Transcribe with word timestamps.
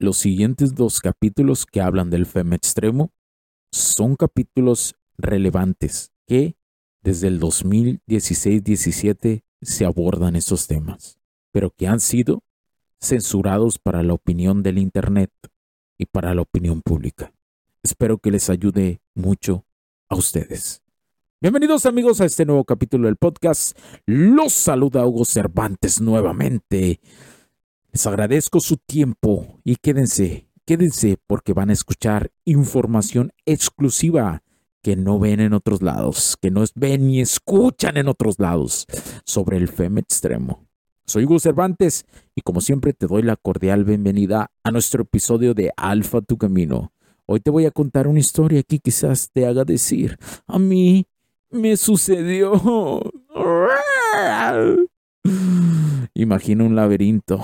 Los 0.00 0.18
siguientes 0.18 0.76
dos 0.76 1.00
capítulos 1.00 1.66
que 1.66 1.80
hablan 1.80 2.08
del 2.08 2.24
FEM 2.24 2.52
extremo 2.52 3.10
son 3.72 4.14
capítulos 4.14 4.94
relevantes 5.16 6.12
que 6.24 6.56
desde 7.02 7.26
el 7.26 7.40
2016-17 7.40 9.42
se 9.60 9.84
abordan 9.84 10.36
estos 10.36 10.68
temas, 10.68 11.18
pero 11.50 11.70
que 11.70 11.88
han 11.88 11.98
sido 11.98 12.44
censurados 13.00 13.80
para 13.80 14.04
la 14.04 14.14
opinión 14.14 14.62
del 14.62 14.78
Internet 14.78 15.32
y 15.98 16.06
para 16.06 16.32
la 16.32 16.42
opinión 16.42 16.80
pública. 16.80 17.32
Espero 17.82 18.18
que 18.18 18.30
les 18.30 18.50
ayude 18.50 19.00
mucho 19.16 19.64
a 20.08 20.14
ustedes. 20.14 20.80
Bienvenidos 21.40 21.86
amigos 21.86 22.20
a 22.20 22.24
este 22.24 22.44
nuevo 22.44 22.64
capítulo 22.64 23.08
del 23.08 23.16
podcast. 23.16 23.76
Los 24.06 24.52
saluda 24.52 25.04
Hugo 25.04 25.24
Cervantes 25.24 26.00
nuevamente. 26.00 27.00
Les 27.92 28.06
agradezco 28.06 28.60
su 28.60 28.76
tiempo 28.76 29.60
y 29.64 29.76
quédense, 29.76 30.46
quédense 30.66 31.16
porque 31.26 31.54
van 31.54 31.70
a 31.70 31.72
escuchar 31.72 32.30
información 32.44 33.32
exclusiva 33.46 34.42
que 34.82 34.94
no 34.94 35.18
ven 35.18 35.40
en 35.40 35.54
otros 35.54 35.80
lados, 35.80 36.36
que 36.40 36.50
no 36.50 36.64
ven 36.74 37.06
ni 37.06 37.20
escuchan 37.20 37.96
en 37.96 38.08
otros 38.08 38.38
lados 38.38 38.86
sobre 39.24 39.56
el 39.56 39.68
FEM 39.68 39.98
extremo. 39.98 40.66
Soy 41.06 41.24
Hugo 41.24 41.40
Cervantes 41.40 42.04
y 42.34 42.42
como 42.42 42.60
siempre 42.60 42.92
te 42.92 43.06
doy 43.06 43.22
la 43.22 43.36
cordial 43.36 43.84
bienvenida 43.84 44.50
a 44.62 44.70
nuestro 44.70 45.04
episodio 45.04 45.54
de 45.54 45.72
Alfa 45.76 46.20
Tu 46.20 46.36
Camino. 46.36 46.92
Hoy 47.24 47.40
te 47.40 47.50
voy 47.50 47.64
a 47.64 47.70
contar 47.70 48.06
una 48.06 48.20
historia 48.20 48.62
que 48.62 48.78
quizás 48.78 49.30
te 49.32 49.46
haga 49.46 49.64
decir, 49.64 50.18
a 50.46 50.58
mí 50.58 51.06
me 51.50 51.78
sucedió. 51.78 52.52
Imagina 56.14 56.64
un 56.64 56.76
laberinto. 56.76 57.40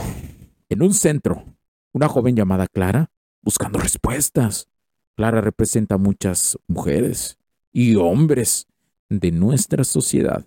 En 0.68 0.82
un 0.82 0.94
centro, 0.94 1.44
una 1.92 2.08
joven 2.08 2.36
llamada 2.36 2.66
Clara 2.66 3.10
buscando 3.42 3.78
respuestas. 3.78 4.68
Clara 5.14 5.40
representa 5.40 5.96
a 5.96 5.98
muchas 5.98 6.58
mujeres 6.66 7.38
y 7.72 7.94
hombres 7.96 8.66
de 9.08 9.30
nuestra 9.30 9.84
sociedad, 9.84 10.46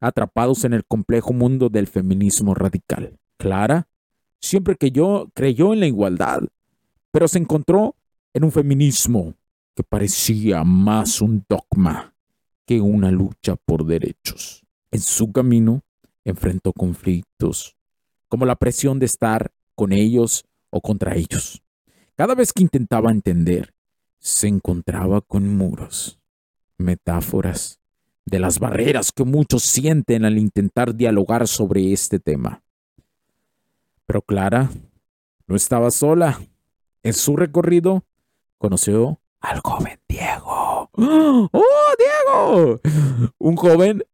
atrapados 0.00 0.64
en 0.64 0.72
el 0.72 0.84
complejo 0.84 1.32
mundo 1.32 1.68
del 1.68 1.86
feminismo 1.86 2.54
radical. 2.54 3.18
Clara 3.36 3.88
siempre 4.40 4.76
que 4.76 4.90
yo 4.90 5.30
creyó 5.34 5.72
en 5.72 5.80
la 5.80 5.86
igualdad, 5.86 6.40
pero 7.12 7.28
se 7.28 7.38
encontró 7.38 7.94
en 8.32 8.44
un 8.44 8.52
feminismo 8.52 9.34
que 9.74 9.82
parecía 9.82 10.64
más 10.64 11.20
un 11.20 11.44
dogma 11.48 12.14
que 12.66 12.80
una 12.80 13.10
lucha 13.10 13.56
por 13.56 13.84
derechos. 13.84 14.64
En 14.90 15.00
su 15.00 15.32
camino 15.32 15.82
enfrentó 16.24 16.72
conflictos, 16.72 17.76
como 18.30 18.46
la 18.46 18.56
presión 18.56 18.98
de 18.98 19.06
estar 19.06 19.52
con 19.74 19.92
ellos 19.92 20.46
o 20.70 20.80
contra 20.80 21.16
ellos. 21.16 21.62
Cada 22.16 22.34
vez 22.34 22.52
que 22.54 22.62
intentaba 22.62 23.10
entender, 23.10 23.74
se 24.18 24.46
encontraba 24.48 25.20
con 25.20 25.56
muros, 25.56 26.18
metáforas 26.78 27.78
de 28.24 28.38
las 28.38 28.58
barreras 28.58 29.10
que 29.12 29.24
muchos 29.24 29.64
sienten 29.64 30.24
al 30.24 30.38
intentar 30.38 30.94
dialogar 30.94 31.48
sobre 31.48 31.92
este 31.92 32.20
tema. 32.20 32.62
Pero 34.06 34.22
Clara 34.22 34.70
no 35.46 35.56
estaba 35.56 35.90
sola. 35.90 36.40
En 37.02 37.12
su 37.14 37.36
recorrido 37.36 38.04
conoció 38.58 39.20
al 39.40 39.60
joven 39.60 39.98
Diego. 40.06 40.90
¡Oh, 40.92 41.48
Diego! 41.98 42.80
Un 43.38 43.56
joven 43.56 44.04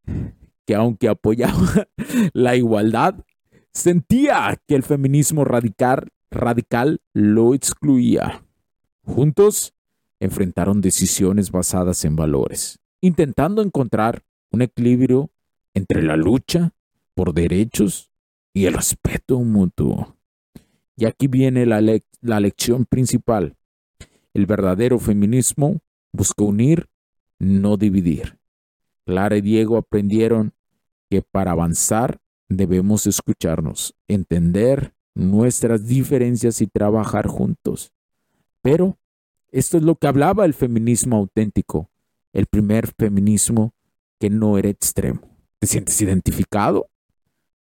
que 0.65 0.75
aunque 0.75 1.09
apoyaba 1.09 1.89
la 2.33 2.57
igualdad, 2.57 3.17
sentía 3.77 4.59
que 4.67 4.75
el 4.75 4.83
feminismo 4.83 5.45
radical, 5.45 6.09
radical 6.31 7.03
lo 7.13 7.55
excluía. 7.55 8.43
Juntos 9.05 9.75
enfrentaron 10.19 10.81
decisiones 10.81 11.51
basadas 11.51 12.05
en 12.07 12.17
valores, 12.17 12.79
intentando 13.03 13.61
encontrar 13.61 14.25
un 14.51 14.63
equilibrio 14.63 15.31
entre 15.75 16.03
la 16.03 16.17
lucha 16.17 16.73
por 17.15 17.35
derechos 17.35 18.11
y 18.55 18.65
el 18.65 18.73
respeto 18.73 19.41
mutuo. 19.41 20.17
Y 20.97 21.05
aquí 21.05 21.27
viene 21.27 21.67
la, 21.67 21.83
la 22.23 22.41
lección 22.41 22.87
principal. 22.87 23.57
El 24.33 24.47
verdadero 24.47 24.99
feminismo 24.99 25.81
busca 26.13 26.45
unir, 26.45 26.89
no 27.39 27.77
dividir. 27.77 28.39
Clara 29.05 29.37
y 29.37 29.43
Diego 29.43 29.77
aprendieron 29.77 30.55
que 31.11 31.21
para 31.21 31.51
avanzar 31.51 32.19
debemos 32.49 33.07
escucharnos, 33.07 33.95
entender 34.09 34.95
nuestras 35.15 35.87
diferencias 35.87 36.61
y 36.61 36.67
trabajar 36.67 37.27
juntos. 37.27 37.93
Pero 38.63 38.99
esto 39.51 39.79
es 39.79 39.83
lo 39.83 39.97
que 39.97 40.07
hablaba 40.07 40.45
el 40.45 40.55
feminismo 40.55 41.17
auténtico, 41.17 41.91
el 42.33 42.47
primer 42.47 42.89
feminismo 42.99 43.73
que 44.19 44.31
no 44.31 44.59
era 44.59 44.69
extremo. 44.69 45.21
¿Te 45.59 45.67
sientes 45.67 46.01
identificado? 46.01 46.89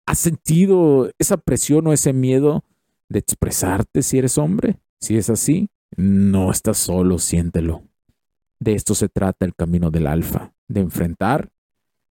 ¿Has 0.07 0.19
sentido 0.19 1.11
esa 1.19 1.37
presión 1.37 1.87
o 1.87 1.93
ese 1.93 2.13
miedo 2.13 2.65
de 3.09 3.19
expresarte 3.19 4.03
si 4.03 4.19
eres 4.19 4.39
hombre? 4.39 4.79
Si 5.01 5.17
es 5.17 5.31
así, 5.31 5.69
no 5.97 6.51
estás 6.51 6.79
solo, 6.79 7.19
siéntelo. 7.19 7.83
De 8.59 8.75
esto 8.75 8.95
se 8.95 9.09
trata 9.09 9.45
el 9.45 9.55
camino 9.55 9.91
del 9.91 10.07
alfa, 10.07 10.55
de 10.69 10.81
enfrentar 10.81 11.51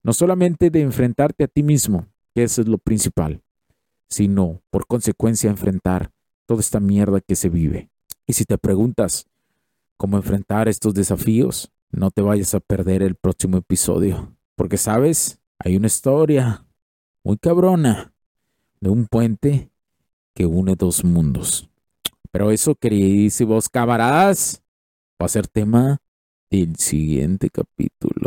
no 0.02 0.12
solamente 0.12 0.70
de 0.70 0.80
enfrentarte 0.80 1.44
a 1.44 1.48
ti 1.48 1.62
mismo, 1.62 2.06
eso 2.42 2.62
es 2.62 2.68
lo 2.68 2.78
principal, 2.78 3.42
sino 4.08 4.62
por 4.70 4.86
consecuencia 4.86 5.50
enfrentar 5.50 6.10
toda 6.46 6.60
esta 6.60 6.80
mierda 6.80 7.20
que 7.20 7.36
se 7.36 7.48
vive. 7.48 7.90
Y 8.26 8.32
si 8.32 8.44
te 8.44 8.58
preguntas 8.58 9.26
cómo 9.96 10.16
enfrentar 10.16 10.68
estos 10.68 10.94
desafíos, 10.94 11.70
no 11.90 12.10
te 12.10 12.22
vayas 12.22 12.54
a 12.54 12.60
perder 12.60 13.02
el 13.02 13.14
próximo 13.14 13.58
episodio, 13.58 14.36
porque 14.56 14.76
sabes, 14.76 15.40
hay 15.58 15.76
una 15.76 15.86
historia 15.86 16.64
muy 17.24 17.36
cabrona 17.36 18.12
de 18.80 18.90
un 18.90 19.06
puente 19.06 19.70
que 20.34 20.46
une 20.46 20.74
dos 20.76 21.04
mundos. 21.04 21.68
Pero 22.30 22.50
eso, 22.50 22.74
queridísimos 22.74 23.68
camaradas, 23.68 24.62
va 25.20 25.26
a 25.26 25.28
ser 25.28 25.48
tema 25.48 26.00
del 26.50 26.76
siguiente 26.76 27.50
capítulo. 27.50 28.17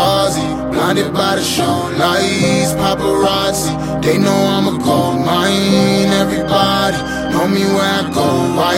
Blinded 0.00 1.12
by 1.12 1.36
the 1.36 1.42
show, 1.42 1.76
lights, 1.98 2.72
paparazzi. 2.80 4.02
They 4.02 4.16
know 4.16 4.40
I'm 4.54 4.66
a 4.66 4.78
gold 4.82 5.26
mine. 5.26 6.08
Everybody 6.22 6.96
know 7.32 7.46
me 7.46 7.64
where 7.74 7.92
I 8.00 8.10
go. 8.14 8.26
Why 8.56 8.76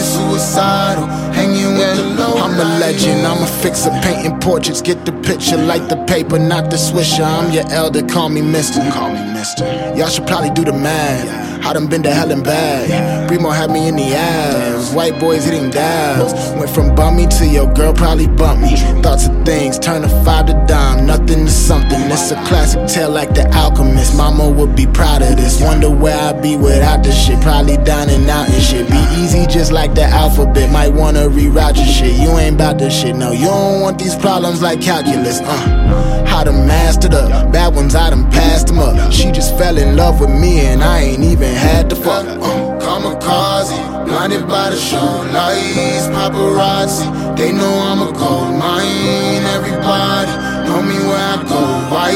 suicidal? 0.00 1.06
Hanging 1.32 1.78
with 1.78 1.96
the 1.96 2.06
low. 2.18 2.33
I'm 2.44 2.60
a 2.60 2.78
legend, 2.78 3.26
I'm 3.26 3.42
a 3.42 3.46
fixer, 3.46 3.88
painting 4.02 4.38
portraits, 4.38 4.82
get 4.82 5.06
the 5.06 5.12
picture, 5.22 5.56
like 5.56 5.88
the 5.88 5.96
paper, 6.04 6.38
not 6.38 6.70
the 6.70 6.76
swisher. 6.76 7.24
I'm 7.24 7.50
your 7.50 7.66
elder, 7.72 8.06
call 8.06 8.28
me 8.28 8.42
Mister. 8.42 8.80
Call 8.92 9.08
me 9.14 9.32
Mister. 9.32 9.64
Y'all 9.96 10.10
should 10.10 10.26
probably 10.26 10.50
do 10.50 10.62
the 10.62 10.74
math. 10.74 11.54
I 11.64 11.72
done 11.72 11.86
been 11.88 12.02
to 12.02 12.12
hell 12.12 12.30
and 12.30 12.44
back. 12.44 13.30
Bremo 13.30 13.50
had 13.50 13.70
me 13.70 13.88
in 13.88 13.96
the 13.96 14.14
ass. 14.14 14.92
White 14.92 15.18
boys 15.18 15.46
hitting 15.46 15.70
dials. 15.70 16.34
Went 16.58 16.68
from 16.68 16.94
bummy 16.94 17.26
to 17.26 17.46
your 17.46 17.72
girl 17.72 17.94
probably 17.94 18.26
bumped 18.26 18.64
me. 18.64 18.76
Thoughts 19.00 19.28
of 19.28 19.46
things, 19.46 19.78
turn 19.78 20.04
a 20.04 20.08
five 20.22 20.44
to 20.48 20.64
dime. 20.68 21.06
Nothing 21.06 21.46
to 21.46 21.50
something. 21.50 21.98
It's 22.12 22.30
a 22.30 22.34
classic 22.44 22.86
tale 22.86 23.10
like 23.10 23.32
the 23.32 23.50
alchemist. 23.54 24.14
Mama 24.14 24.50
would 24.50 24.76
be 24.76 24.86
proud 24.86 25.22
of 25.22 25.36
this. 25.36 25.58
Wonder 25.62 25.88
where 25.88 26.20
I'd 26.20 26.42
be 26.42 26.54
without 26.56 27.02
this 27.02 27.16
shit. 27.26 27.40
Probably 27.40 27.78
dining 27.78 28.28
out 28.28 28.50
and 28.50 28.62
shit. 28.62 28.86
Be 28.90 29.00
easy 29.16 29.46
just 29.46 29.72
like 29.72 29.94
the 29.94 30.04
alphabet. 30.04 30.70
Might 30.70 30.92
wanna 30.92 31.30
reroute 31.30 31.76
your 31.76 31.86
shit. 31.86 32.20
You 32.20 32.33
ain't 32.38 32.54
about 32.56 32.78
this 32.78 32.98
shit, 33.00 33.16
no. 33.16 33.32
You 33.32 33.46
don't 33.46 33.80
want 33.80 33.98
these 33.98 34.16
problems 34.16 34.62
like 34.62 34.80
calculus. 34.80 35.40
Uh, 35.40 36.24
how 36.26 36.42
to 36.44 36.52
master 36.52 37.08
the 37.08 37.22
bad 37.52 37.74
ones, 37.74 37.94
I 37.94 38.10
done 38.10 38.30
passed 38.30 38.66
them 38.68 38.78
up. 38.78 39.12
She 39.12 39.30
just 39.30 39.56
fell 39.56 39.78
in 39.78 39.96
love 39.96 40.20
with 40.20 40.30
me 40.30 40.60
and 40.60 40.82
I 40.82 41.00
ain't 41.00 41.22
even 41.22 41.54
had 41.54 41.88
to 41.90 41.96
fuck. 41.96 42.26
Uh, 42.26 42.74
kamikaze, 42.82 44.06
blinded 44.06 44.48
by 44.48 44.70
the 44.70 44.76
show 44.76 45.10
lights, 45.32 46.06
paparazzi. 46.08 47.36
They 47.36 47.52
know 47.52 47.72
I'm 47.88 48.02
a 48.02 48.12
gold 48.12 48.58
mine. 48.58 49.44
Everybody 49.56 50.32
know 50.66 50.82
me 50.82 50.98
where 51.08 51.26
I 51.34 51.36
go. 51.48 51.60
Why 51.94 52.12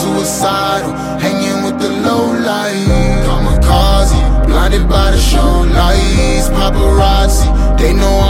suicidal, 0.00 0.92
hanging 1.18 1.64
with 1.64 1.78
the 1.80 1.90
low 2.06 2.32
light. 2.48 2.86
Kamikaze, 3.26 4.46
blinded 4.46 4.88
by 4.88 5.10
the 5.10 5.18
show 5.18 5.52
lights, 5.78 6.48
paparazzi. 6.48 7.78
They 7.78 7.94
know 7.94 8.14
I'm 8.28 8.29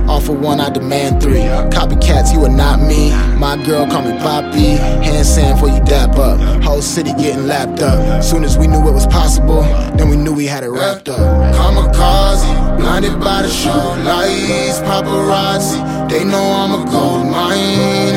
Offer 0.11 0.33
one, 0.33 0.59
I 0.59 0.69
demand 0.69 1.21
three. 1.23 1.47
Copycats, 1.71 2.33
you 2.33 2.43
are 2.43 2.49
not 2.49 2.81
me. 2.81 3.11
My 3.39 3.55
girl 3.65 3.87
call 3.87 4.01
me 4.01 4.11
Poppy. 4.19 4.75
Hand 5.05 5.25
sand 5.25 5.57
for 5.57 5.69
you 5.69 5.79
dap 5.85 6.17
up. 6.17 6.37
Whole 6.61 6.81
city 6.81 7.13
getting 7.13 7.47
lapped 7.47 7.79
up. 7.81 8.21
Soon 8.21 8.43
as 8.43 8.57
we 8.57 8.67
knew 8.67 8.85
it 8.89 8.91
was 8.91 9.07
possible, 9.07 9.61
then 9.95 10.09
we 10.09 10.17
knew 10.17 10.33
we 10.33 10.45
had 10.45 10.65
it 10.65 10.69
wrapped 10.69 11.07
up. 11.07 11.17
Kamikaze, 11.55 12.77
blinded 12.77 13.21
by 13.21 13.43
the 13.43 13.49
show 13.49 13.71
lights, 14.03 14.79
paparazzi. 14.81 15.79
They 16.09 16.25
know 16.25 16.43
I'm 16.43 16.73
a 16.73 16.91
gold 16.91 17.27
mine. 17.31 18.10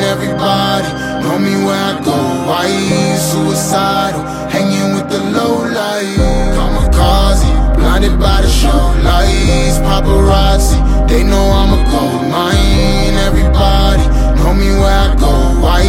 I'm 11.97 12.25
a 12.25 12.29
mine. 12.29 13.15
Everybody 13.27 14.05
know 14.37 14.53
me 14.53 14.69
where 14.81 14.99
I 15.07 15.15
go. 15.15 15.31
Why 15.63 15.81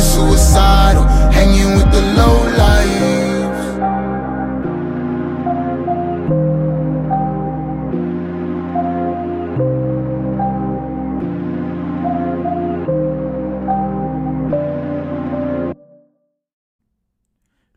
suicidal, 0.00 1.04
hanging 1.30 1.76
with 1.76 1.91